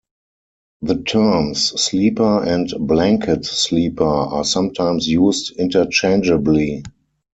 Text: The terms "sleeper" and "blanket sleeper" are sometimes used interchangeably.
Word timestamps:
The 0.81 0.95
terms 1.03 1.79
"sleeper" 1.79 2.43
and 2.43 2.67
"blanket 2.79 3.45
sleeper" 3.45 4.03
are 4.03 4.43
sometimes 4.43 5.07
used 5.07 5.51
interchangeably. 5.57 6.81